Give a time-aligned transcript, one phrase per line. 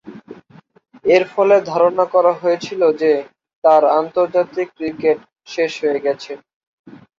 [1.05, 3.11] এরফলে ধারণা করা হয়েছিল যে,
[3.63, 5.19] তার আন্তর্জাতিক ক্রিকেট
[5.47, 6.31] শেষ হয়ে গেছে।